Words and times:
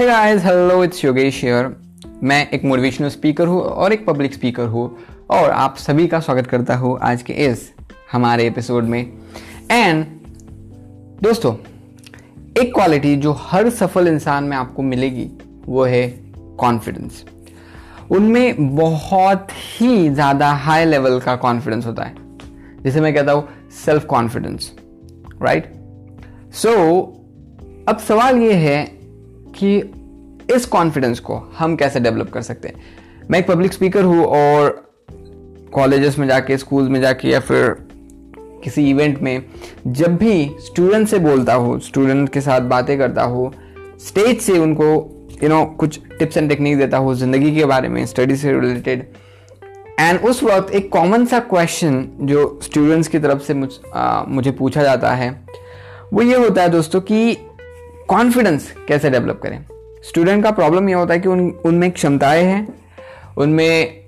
Hey 0.00 0.06
guys 0.06 0.44
hello 0.44 0.84
it's 0.84 1.04
Yogesh 1.04 1.40
here 1.44 1.66
मैं 2.22 2.48
एक 2.50 2.64
motivational 2.64 3.08
speaker 3.08 3.46
हूँ 3.46 3.60
और 3.60 3.92
एक 3.92 4.04
पब्लिक 4.06 4.34
स्पीकर 4.34 4.66
हूँ 4.66 4.84
और 5.30 5.50
आप 5.50 5.76
सभी 5.76 6.06
का 6.06 6.20
स्वागत 6.20 6.46
करता 6.46 6.76
हूँ 6.76 6.96
आज 7.02 7.22
के 7.22 7.32
इस 7.46 7.68
हमारे 8.12 8.46
एपिसोड 8.46 8.84
में। 8.84 9.00
एंड 9.70 10.04
दोस्तों, 11.22 11.52
एक 12.62 12.72
क्वालिटी 12.74 13.14
जो 13.16 13.32
हर 13.40 13.68
सफल 13.70 14.08
इंसान 14.08 14.44
में 14.44 14.56
आपको 14.56 14.82
मिलेगी, 14.82 15.28
वो 15.66 15.84
है 15.84 16.06
कॉन्फिडेंस 16.60 17.24
उनमें 18.10 18.76
बहुत 18.76 19.48
ही 19.52 20.08
ज़्यादा 20.08 20.50
हाई 20.52 20.84
लेवल 20.84 21.18
का 21.20 21.34
कॉन्फिडेंस 21.36 21.86
होता 21.86 22.04
है। 22.04 22.14
जिसे 22.82 23.00
मैं 23.00 23.12
कहता 23.14 23.32
हूँ 23.32 23.48
सेल्फ 23.84 24.04
कॉन्फिडेंस 24.04 24.72
राइट 25.42 25.72
सो 26.52 26.72
अब 27.88 27.98
सवाल 27.98 28.38
ये 28.38 28.54
है 28.54 28.99
कि 29.58 29.92
इस 30.54 30.66
कॉन्फिडेंस 30.66 31.20
को 31.20 31.52
हम 31.56 31.76
कैसे 31.76 32.00
डेवलप 32.00 32.30
कर 32.30 32.42
सकते 32.42 32.68
हैं? 32.68 32.74
मैं 33.30 33.38
एक 33.38 33.46
पब्लिक 33.46 33.72
स्पीकर 33.72 34.04
हूँ 34.04 34.24
और 34.24 34.92
कॉलेजेस 35.72 36.18
में 36.18 36.26
जाके 36.28 36.58
स्कूल 36.58 36.88
में 36.88 37.00
जाके 37.00 37.28
या 37.28 37.40
फिर 37.40 37.86
किसी 38.64 38.90
इवेंट 38.90 39.18
में 39.18 39.44
जब 39.86 40.16
भी 40.16 40.56
स्टूडेंट 40.60 41.08
से 41.08 41.18
बोलता 41.18 41.54
हूँ 41.54 41.80
स्टूडेंट 41.80 42.28
के 42.28 42.40
साथ 42.40 42.60
बातें 42.60 42.98
करता 42.98 43.22
हूँ 43.22 43.52
स्टेज 43.98 44.40
से 44.40 44.58
उनको 44.58 45.16
यू 45.42 45.48
नो 45.48 45.64
कुछ 45.64 46.00
टिप्स 46.18 46.36
एंड 46.36 46.48
टेक्निक 46.48 46.78
देता 46.78 46.98
हूँ 46.98 47.14
ज़िंदगी 47.14 47.54
के 47.54 47.64
बारे 47.64 47.88
में 47.88 48.06
स्टडी 48.06 48.36
से 48.36 48.52
रिलेटेड 48.60 49.06
एंड 50.00 50.20
उस 50.20 50.42
वक्त 50.42 50.72
एक 50.72 50.92
कॉमन 50.92 51.24
सा 51.24 51.38
क्वेश्चन 51.38 52.08
जो 52.20 52.60
स्टूडेंट्स 52.62 53.08
की 53.08 53.18
तरफ़ 53.18 53.42
से 53.42 53.54
मुझ, 53.54 53.68
आ, 53.94 54.24
मुझे 54.28 54.50
पूछा 54.50 54.82
जाता 54.82 55.14
है 55.14 55.44
वो 56.12 56.22
ये 56.22 56.36
होता 56.36 56.62
है 56.62 56.68
दोस्तों 56.68 57.00
कि 57.00 57.36
कॉन्फिडेंस 58.10 58.74
कैसे 58.88 59.10
डेवलप 59.10 59.40
करें? 59.42 59.64
स्टूडेंट 60.08 60.44
का 60.44 60.50
प्रॉब्लम 60.50 60.88
यह 60.88 60.96
होता 60.96 61.14
है 61.14 61.20
कि 61.20 61.28
उन, 61.28 61.50
उनमें 61.64 61.90
क्षमताएँ 61.90 62.44
हैं, 62.44 62.74
उनमें 63.38 64.00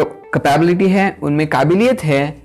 कैपेबिलिटी 0.00 0.88
है, 0.88 1.16
उनमें 1.22 1.46
काबिलियत 1.46 2.04
है, 2.04 2.42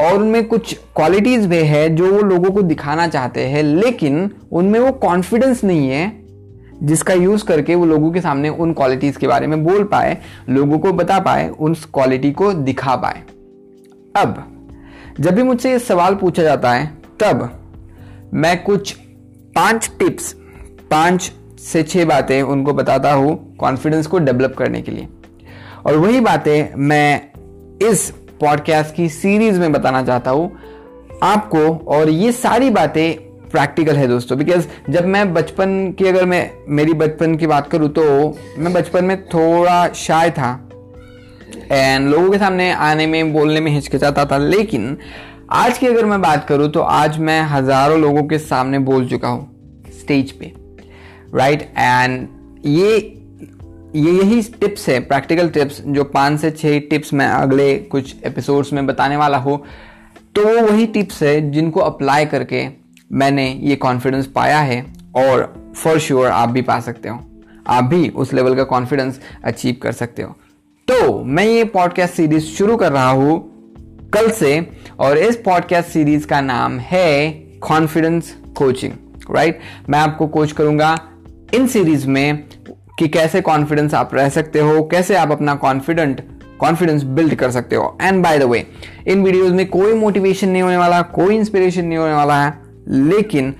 और 0.00 0.14
उनमें 0.14 0.44
कुछ 0.48 0.80
क्वालिटीज 0.96 1.46
भी 1.46 1.56
है 1.56 1.94
जो 1.94 2.12
वो 2.12 2.22
लोगों 2.22 2.50
को 2.50 2.62
दिखाना 2.62 3.08
चाहते 3.08 3.44
हैं, 3.44 3.62
लेकिन 3.62 4.30
उनमें 4.52 4.80
वो 4.80 4.92
कॉन्फिडेंस 4.92 5.64
नहीं 5.64 5.88
है 5.88 6.12
जिसका 6.82 7.14
यूज़ 7.14 7.44
करके 7.44 7.74
वो 7.74 7.86
लोगों 7.86 8.12
के 8.12 8.20
सामने 8.20 8.48
उन 8.48 8.72
क्वालिटीज 8.72 9.16
के 9.16 9.26
बारे 9.26 9.46
में 9.46 9.64
बोल 9.64 9.84
पाए, 9.84 10.18
लोगों 10.48 10.78
को 10.78 10.92
बता 10.92 11.18
पाए 11.18 11.48
उस 11.48 11.84
क्वालिटी 11.84 12.32
को 12.32 12.52
दिखा 12.52 12.96
पाए। 12.96 13.22
अब, 14.16 14.44
जब 15.20 15.34
भी 15.34 15.42
मुझसे 15.42 15.70
ये 15.70 15.78
सवाल 15.78 16.14
पूछा 16.14 16.42
जाता 16.42 16.72
है, 16.72 16.86
तब 17.20 17.68
मैं 18.34 18.62
कुछ 18.62 18.96
पाँच 19.56 19.90
टिप्स, 19.98 20.32
पाँच 20.90 21.30
से 21.60 21.82
छह 21.82 22.04
बातें 22.04 22.40
उनको 22.42 22.72
बताता 22.72 23.12
हूँ 23.12 23.56
कॉन्फिडेंस 23.56 24.06
को 24.06 24.18
डेवलप 24.18 24.54
करने 24.58 24.80
के 24.82 24.92
लिए। 24.92 25.08
और 25.86 25.96
वही 25.96 26.20
बातें 26.20 26.74
मैं 26.78 27.30
इस 27.82 28.10
पॉडकास्ट 28.40 28.94
की 28.94 29.08
सीरीज़ 29.08 29.60
में 29.60 29.72
बताना 29.72 30.02
चाहता 30.02 30.30
हूँ 30.30 30.50
आपको, 31.22 31.68
और 31.68 32.08
ये 32.08 32.32
सारी 32.32 32.70
बातें 32.70 33.48
प्रैक्टिकल 33.50 33.96
है 33.96 34.06
दोस्तों 34.08 34.38
बिकॉज़ 34.38 34.66
जब 34.90 35.06
मैं 35.06 35.32
बचपन 35.34 35.92
की 35.98 36.08
अगर 36.08 36.24
मैं, 36.24 36.50
मेरी 36.68 36.92
बचपन 36.94 37.36
की 37.36 37.46
बात 37.46 37.70
करूँ 37.70 37.88
तो 37.88 38.04
मैं 38.58 38.72
बचपन 38.72 39.04
में 39.04 39.22
थोड़ा 39.24 39.88
शाय 39.96 40.30
था। 40.30 40.52
एंड 41.72 42.08
लोगों 42.10 42.30
के 42.30 42.38
सामने 42.38 42.70
आने 42.72 43.06
में, 43.06 43.32
बोलने 43.32 43.60
में 43.60 43.70
हिचकिचाता 43.72 44.24
था, 44.24 44.38
लेकिन 44.38 44.96
आज 45.52 45.78
की 45.78 45.86
अगर 45.86 46.04
मैं 46.04 46.20
बात 46.22 46.44
करूँ 46.48 46.68
तो 46.68 46.80
आज 46.80 47.18
मैं 47.18 47.42
हज़ारों 47.42 48.00
लोगों 48.00 48.22
के 48.22 48.38
सामने 48.38 48.78
बोल 48.78 49.08
चुका 49.08 49.28
हूँ 49.28 49.82
स्टेज 50.00 50.30
पे 50.32 50.52
राइट 51.34 51.58
right? 51.58 51.78
एंड 51.78 52.28
ये 52.64 52.96
ये 53.94 54.12
यही 54.12 54.42
टिप्स 54.42 54.88
है 54.88 54.98
प्रैक्टिकल 55.00 55.48
टिप्स 55.48 55.80
जो 55.86 56.04
पाँच 56.04 56.40
से 56.40 56.50
छह 56.50 56.78
टिप्स 56.80 57.14
मैं 57.14 57.26
अगले 57.26 57.74
कुछ 57.78 58.14
एपिसोड्स 58.24 58.72
में 58.72 58.86
बताने 58.86 59.16
वाला 59.16 59.38
हूँ। 59.38 59.58
तो 60.34 60.44
वो 60.44 60.66
वही 60.66 60.86
टिप्स 60.86 61.22
है 61.22 61.50
जिनको 61.50 61.80
अप्लाई 61.80 62.26
करके 62.26 62.66
मैंने 63.12 63.48
ये 63.62 63.76
कॉन्फिडेंस 63.76 64.26
पाया 64.26 64.58
है, 64.58 64.84
और 65.16 65.72
फॉर 65.76 65.98
श्योर 65.98 66.22
sure 66.22 66.32
आप 66.32 66.48
भी 66.48 66.62
पा 66.62 66.80
सकते 66.80 67.08
हो। 67.08 67.20
आप 67.66 67.84
भी 67.84 68.08
उस 68.08 68.32
लेवल 68.32 68.56
का 68.56 68.64
कॉन्फिडेंस 68.64 69.20
अचीव 69.44 69.76
कर 69.82 69.92
सकते 69.92 70.22
हो। 70.22 70.36
तो 70.88 71.24
मैं 71.24 71.44
ये 71.44 71.64
पॉडकास्ट 71.64 72.14
सीरीज़ 72.14 72.44
शुरू 72.44 72.76
कर 72.76 72.92
रहा 72.92 73.10
हूँ। 73.10 73.55
कल 74.16 74.30
से 74.30 74.50
और 74.98 75.18
इस 75.18 75.36
पॉडकास्ट 75.36 75.88
सीरीज़ 75.88 76.26
का 76.26 76.40
नाम 76.40 76.78
है 76.78 77.30
कॉन्फिडेंस 77.62 78.32
कोचिंग 78.56 78.92
राइट 79.34 79.58
मैं 79.88 79.98
आपको 79.98 80.26
कोच 80.26 80.52
करूँगा 80.52 80.98
इन 81.54 81.66
सीरीज़ 81.66 82.06
में 82.08 82.44
कि 82.98 83.08
कैसे 83.08 83.40
कॉन्फिडेंस 83.40 83.94
आप 83.94 84.14
रह 84.14 84.28
सकते 84.28 84.60
हो, 84.60 84.82
कैसे 84.82 85.16
आप 85.16 85.32
अपना 85.32 85.54
कॉन्फिडेंट 85.54 86.20
कॉन्फिडेंस 86.58 87.02
बिल्ड 87.02 87.34
कर 87.34 87.50
सकते 87.50 87.76
हो। 87.76 87.96
And 88.02 88.22
by 88.22 88.38
the 88.38 88.42
way 88.42 88.66
in 89.06 89.22
videos 89.24 89.52
में 89.52 89.68
कोई 89.68 89.94
मोटिवेशन 89.94 90.48
नहीं 90.48 90.62
होने 90.62 90.76
वाला, 90.76 91.02
कोई 91.02 91.36
इंस्पिरेशन 91.36 91.84
नहीं 91.84 91.98
होने 91.98 92.14
वाला 92.14 92.42
है, 92.44 92.52
लेकिन 92.88 93.50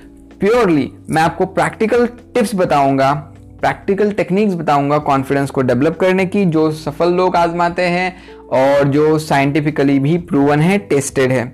प्योरली 0.41 0.91
मैं 1.11 1.23
आपको 1.23 1.47
प्रैक्टिकल 1.47 2.07
टिप्स 2.07 2.55
बताऊँगा 2.55 3.13
प्रैक्टिकल 3.61 4.11
टेक्निक्स 4.13 4.55
बताऊँगा 4.55 4.99
कॉन्फिडेंस 4.99 5.51
को 5.51 5.63
डेवलप 5.63 5.97
करने 5.97 6.27
की 6.27 6.45
जो 6.45 6.71
सफल 6.71 7.13
लोग 7.13 7.37
आजमाते 7.37 7.83
हैं 7.83 8.17
और 8.53 8.89
जो 8.89 9.19
साइंटिफिकली 9.19 9.99
भी 9.99 10.19
प्रूवन 10.19 10.61
है 10.61 10.79
टेस्टेड 10.79 11.33
है। 11.33 11.53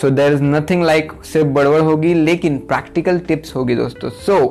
So 0.00 0.10
there 0.10 0.32
is 0.32 0.42
nothing 0.42 0.84
like 0.84 1.12
सिर्फ़ 1.24 1.46
बड़बड़ 1.46 1.80
होगी 1.80 2.14
लेकिन 2.14 2.58
प्रैक्टिकल 2.58 3.18
टिप्स 3.18 3.56
होगी 3.56 3.74
दोस्तों। 3.74 4.10
सो 4.10 4.38
so, 4.38 4.50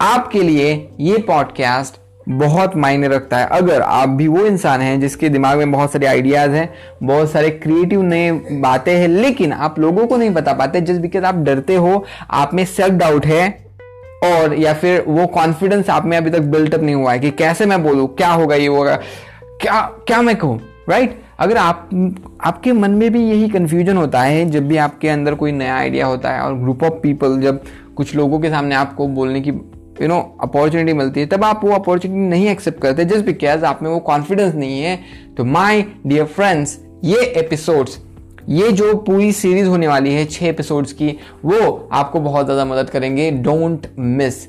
आपके 0.00 0.42
लिए 0.42 0.88
ये 1.00 1.18
पॉडकास्ट 1.18 2.00
बहुत 2.28 2.76
मायने 2.76 3.08
रखता 3.08 3.38
है। 3.38 3.46
अगर 3.46 3.82
आप 3.82 4.08
भी 4.08 4.28
वो 4.28 4.46
इंसान 4.46 4.80
हैं 4.80 5.00
जिसके 5.00 5.28
दिमाग 5.28 5.58
में 5.58 5.72
बहुत 5.72 5.92
सारे 5.92 6.06
आइडियाज़ 6.06 6.50
हैं 6.50 6.74
बहुत 7.02 7.30
सारे 7.30 7.50
क्रिएटिव 7.50 8.02
नए 8.02 8.32
बातें 8.52 8.96
हैं 8.96 9.08
लेकिन 9.08 9.52
आप 9.52 9.78
लोगों 9.78 10.06
को 10.06 10.16
नहीं 10.16 10.30
बता 10.30 10.52
पाते 10.52 10.80
जस्ट 10.80 11.00
बिकॉज़ 11.00 11.24
आप 11.24 11.34
डरते 11.34 11.74
हो 11.74 12.04
आप 12.30 12.54
में 12.54 12.64
सेल्फ 12.64 12.94
डाउट 12.94 13.26
है 13.26 13.63
और 14.24 14.54
या 14.54 14.72
फिर 14.74 15.04
वो 15.08 15.26
कॉन्फिडेंस 15.26 15.90
आप 15.90 16.04
में 16.04 16.16
अभी 16.16 16.30
तक 16.30 16.40
बिल्टअप 16.40 16.80
नहीं 16.80 16.94
हुआ 16.94 17.12
है 17.12 17.18
कि 17.18 17.30
कैसे 17.30 17.66
मैं 17.66 17.82
बोलूँ, 17.82 18.06
क्या 18.16 18.30
होगा 18.30 18.54
ये 18.54 18.66
होगा 18.66 18.96
क्या 19.60 19.80
क्या 20.06 20.22
मैं 20.22 20.36
कहूँ 20.36 20.60
राइट 20.88 21.10
right? 21.10 21.22
अगर 21.38 21.56
आप, 21.56 21.88
आपके 22.44 22.72
मन 22.72 22.90
में 22.90 23.12
भी 23.12 23.22
यही 23.30 23.48
कंफ्यूजन 23.48 23.96
होता 23.96 24.22
है, 24.22 24.44
जब 24.50 24.68
भी 24.68 24.76
आपके 24.76 25.08
अंदर 25.08 25.34
कोई 25.34 25.52
नया 25.52 25.76
आइडिया 25.76 26.06
होता 26.06 26.30
है 26.30 26.40
और 26.40 26.54
ग्रुप 26.54 26.82
ऑफ़ 26.82 26.92
पीपल 26.92 27.40
जब 27.40 27.62
कुछ 27.96 28.14
लोगों 28.16 28.40
के 28.40 28.50
सामने 28.50 28.74
आपको 28.74 29.06
बोलने 29.08 29.40
की 29.40 29.50
यू 30.02 30.08
नो 30.08 30.38
अपॉर्चुनिटी 30.42 30.92
मिलती 30.92 31.20
है, 31.20 31.26
तब 31.26 31.44
आप 31.44 31.64
वो 31.64 31.72
अपॉर्चुनिटी 31.72 32.20
नहीं 32.20 32.48
एक्सेप्ट 32.48 32.80
करते 32.80 33.04
जस्ट 33.04 33.24
बिकॉज़ 33.26 33.64
आप 33.64 33.82
में 33.82 33.90
वो 33.90 33.98
कॉन्फिडेंस 33.98 34.54
नहीं 34.54 34.80
है 34.82 34.98
तो 35.36 35.44
माई 35.44 35.84
डियर 36.06 36.24
फ्रेंड्स 36.24 36.78
ये 37.04 37.20
एपिसोड्स 37.20 37.98
ये 38.48 38.72
जो 38.72 38.94
पूरी 38.96 39.30
सीरीज़ 39.32 39.68
होने 39.68 39.88
वाली 39.88 40.12
है, 40.14 40.24
छह 40.24 40.46
एपिसोड्स 40.46 40.92
की, 40.92 41.16
वो 41.44 41.88
आपको 41.92 42.20
बहुत 42.20 42.44
ज़्यादा 42.44 42.64
मदद 42.64 42.90
करेंगे। 42.90 43.30
Don't 43.30 43.86
miss 43.98 44.46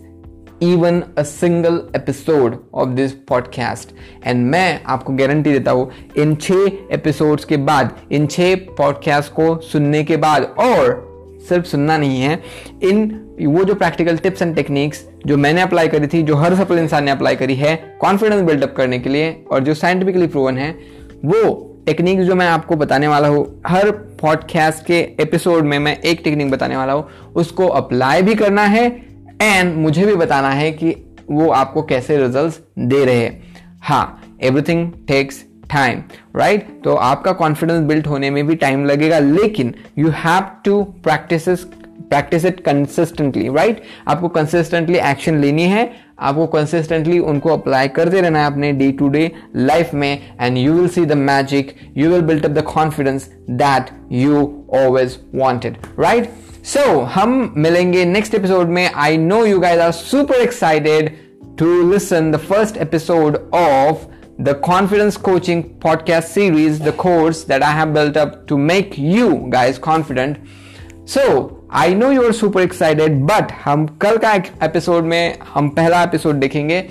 even 0.63 1.01
a 1.17 1.23
single 1.23 1.81
episode 1.95 2.57
of 2.73 2.89
this 2.89 3.11
podcast 3.29 3.89
and 4.27 4.45
मैं 4.45 4.81
आपको 4.85 5.13
गारंटी 5.13 5.51
देता 5.51 5.71
हूँ, 5.71 5.89
इन 6.17 6.35
छह 6.35 6.93
एपिसोड्स 6.93 7.45
के 7.45 7.57
बाद, 7.57 7.95
इन 8.11 8.27
छह 8.27 8.55
पॉडकास्ट 8.77 9.33
को 9.33 9.57
सुनने 9.63 10.03
के 10.03 10.17
बाद, 10.17 10.43
और 10.59 11.03
सिर्फ़ 11.49 11.65
सुनना 11.65 11.97
नहीं 11.97 12.21
है, 12.21 12.41
इन 12.83 13.21
वो 13.41 13.63
जो 13.63 13.75
प्रैक्टिकल 13.75 14.17
टिप्स 14.17 14.41
एंड 14.41 14.55
टेक्निक्स 14.55 15.03
जो 15.27 15.37
मैंने 15.37 15.61
अप्लाई 15.61 15.87
करी 15.87 16.07
थी, 16.07 16.21
जो 16.23 16.35
हर 16.35 16.55
सफल 16.55 16.79
इंसान 16.79 17.03
ने 17.03 17.11
अप्लाई 17.11 17.35
करी 17.35 17.55
है 17.55 17.75
कॉन्फिडेंस 18.01 18.41
बिल्डअप 18.41 18.73
करने 18.77 18.99
के 18.99 19.09
लिए, 19.09 19.31
और 19.51 19.63
जो 19.63 19.73
साइंटिफिकली 19.73 20.27
प्रूवन 20.27 20.57
है, 20.57 20.71
वो 21.25 21.71
टेक्निक 21.85 22.21
जो 22.21 22.35
मैं 22.35 22.47
आपको 22.47 22.75
बताने 22.75 23.07
वाला 23.07 23.27
हूँ, 23.27 23.61
हर 23.67 23.89
पॉडकास्ट 24.21 24.85
के 24.85 24.99
एपिसोड 25.21 25.63
में 25.63 25.77
मैं 25.79 25.95
एक 25.97 26.21
टेक्निक 26.23 26.51
बताने 26.51 26.77
वाला 26.77 26.93
हूँ, 26.93 27.07
उसको 27.35 27.67
अप्लाई 27.69 28.21
भी 28.21 28.35
करना 28.35 28.61
है 28.63 28.85
एंड 29.41 29.75
मुझे 29.75 30.05
भी 30.05 30.15
बताना 30.15 30.49
है 30.49 30.71
कि 30.71 30.95
वो 31.29 31.49
आपको 31.51 31.81
कैसे 31.83 32.17
रिजल्ट्स 32.17 32.59
दे 32.79 33.03
रहे 33.05 33.15
हैं। 33.15 33.53
हाँ 33.83 34.37
एवरीथिंग 34.43 34.91
टेक्स 35.07 35.43
टाइम 35.71 36.01
राइट 36.35 36.67
तो 36.83 36.95
आपका 36.95 37.31
कॉन्फिडेंस 37.33 37.85
बिल्ड 37.87 38.07
होने 38.07 38.29
में 38.29 38.45
भी 38.47 38.55
टाइम 38.55 38.85
लगेगा, 38.85 39.19
लेकिन 39.19 39.73
you 39.97 40.09
have 40.15 40.49
to 40.65 40.81
practice 41.03 41.47
practice 42.09 42.45
it 42.45 42.59
consistently 42.59 43.47
right 43.55 43.81
आपको 44.07 44.27
कंसिस्टेंटली 44.29 44.97
एक्शन 44.97 45.37
लेनी 45.41 45.63
है 45.63 45.89
आपको 46.19 46.45
कंसिस्टेंटली 46.47 47.19
उनको 47.19 47.49
अप्लाई 47.49 47.87
करते 47.87 48.21
रहना 48.21 48.39
है 48.39 48.51
अपने 48.51 48.71
डे 48.73 48.91
टू 48.99 49.07
डे 49.09 49.31
लाइफ 49.55 49.93
में 49.93 50.21
and 50.41 50.57
you 50.57 50.73
will 50.73 50.87
see 50.87 51.05
the 51.05 51.13
magic 51.13 51.75
you 51.97 52.09
will 52.09 52.21
built 52.21 52.45
up 52.45 52.51
the 52.51 52.63
confidence 52.73 53.29
that 53.49 53.89
you 54.11 54.41
always 54.73 55.17
wanted 55.35 55.77
right 55.99 56.29
so 56.65 56.99
हम 57.15 57.53
मिलेंगे 57.57 58.05
नेक्स्ट 58.05 58.35
एपिसोड 58.35 58.69
में. 58.69 58.89
I 58.95 59.17
know 59.17 59.45
you 59.45 59.59
guys 59.59 59.79
are 59.81 59.91
super 59.91 60.41
excited 60.41 61.11
to 61.59 61.91
listen 61.91 62.31
the 62.31 62.37
first 62.49 62.77
episode 62.77 63.37
of 63.53 64.05
the 64.39 64.53
confidence 64.63 65.17
coaching 65.25 65.59
podcast 65.83 66.33
series, 66.37 66.79
the 66.79 66.91
course 67.03 67.43
that 67.51 67.63
I 67.63 67.69
have 67.75 67.93
built 67.93 68.17
up 68.17 68.33
to 68.47 68.57
make 68.57 68.97
you 68.97 69.27
guys 69.53 69.77
confident. 69.85 70.35
So 71.07 71.21
I 71.75 71.95
know 71.95 72.11
you 72.11 72.23
are 72.23 72.31
super 72.31 72.61
excited 72.61 73.19
but 73.21 73.51
हम 73.63 73.85
कल 74.01 74.17
का 74.17 74.33
episode 74.33 75.03
में 75.03 75.37
हम 75.53 75.67
पहला 75.69 76.01
episode 76.03 76.35
देखेंगे, 76.35 76.83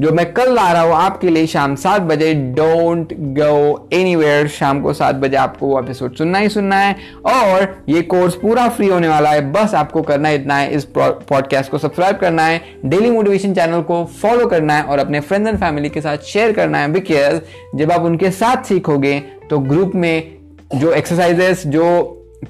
जो 0.00 0.10
मैं 0.12 0.32
कल 0.32 0.52
ला 0.54 0.70
रहा 0.72 0.82
हूँ 0.82 0.94
आपके 0.94 1.28
लिए 1.28 1.46
शाम 1.46 1.74
सात 1.74 2.02
बजे। 2.02 2.32
डोंट 2.56 3.12
गो 3.38 3.88
एनीवेयर 3.92 4.48
शाम 4.48 4.80
को 4.82 4.92
सात 4.92 5.14
बजे 5.14 5.36
आपको 5.36 5.66
वो 5.66 5.80
एपिसोड 5.80 6.16
सुनना 6.16 6.38
ही 6.38 6.48
सुनना 6.48 6.76
है। 6.76 6.96
और 7.26 7.76
ये 7.88 8.02
कोर्स 8.04 8.34
पूरा 8.34 8.68
फ्री 8.68 8.88
होने 8.88 9.08
वाला 9.08 9.30
है। 9.30 9.50
बस 9.52 9.74
आपको 9.74 10.02
करना 10.02 10.30
इतना 10.30 10.56
है, 10.56 10.70
इस 10.70 10.84
पॉडकास्ट 10.98 11.70
को 11.70 11.78
सब्सक्राइब 11.78 12.16
करना 12.16 12.44
है। 12.44 12.60
डेली 12.84 13.10
मोटिवेशन 13.10 13.54
चैनल 13.54 13.82
को 13.82 14.04
फॉलो 14.20 14.46
करना 14.46 14.74
है 14.74 14.82
और 14.82 14.98
अपने 14.98 15.20
फ्रेंड्स 15.20 15.48
एंड 15.48 15.58
फैमिली 15.60 15.88
के 15.88 16.00
साथ 16.00 16.18
शेयर 16.26 16.52
करना 16.52 16.78
है। 16.78 16.92
बिकॉज़ 16.92 17.40
जब 17.78 17.92
आप 17.92 18.02
उनके 18.02 18.30
साथ 18.32 18.64
सीखोगे 18.64 19.18
तो 19.50 19.58
ग्रुप 19.58 19.94
में 19.94 20.36
जो 20.74 20.92
एक्सरसाइजेस 20.92 21.66
जो 21.66 21.86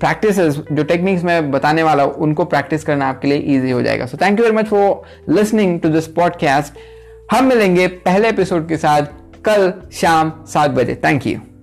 प्रैक्टिस 0.01 0.37
जो 0.39 0.83
टेक्निक्स 0.83 1.25
मैं 1.25 1.51
बताने 1.51 1.83
वाला 1.83 2.03
हूँ, 2.03 2.13
उनको 2.15 2.45
प्रैक्टिस 2.45 2.85
करना 2.85 3.09
आपके 3.09 3.29
लिए 3.29 3.39
ईजी 3.57 3.71
हो 3.71 3.83
जाएगा। 3.83 4.07
So 4.07 4.19
thank 4.23 4.39
you 4.39 4.45
very 4.45 4.57
much 4.57 4.67
for 4.67 5.33
listening 5.35 5.81
to 5.81 5.89
this 5.89 6.07
podcast 6.13 6.79
हम 7.33 7.45
मिलेंगे 7.45 7.87
पहले 7.89 8.29
एपिसोड 8.29 8.69
के 8.69 8.77
साथ 8.77 9.03
कल 9.45 9.73
शाम 9.93 10.33
सात 10.47 10.71
बजे। 10.71 11.01
Thank 11.05 11.27
you 11.27 11.56